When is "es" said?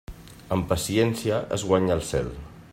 1.59-1.69